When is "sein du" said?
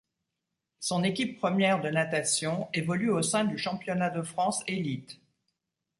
3.21-3.59